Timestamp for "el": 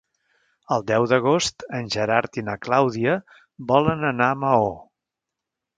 0.75-0.85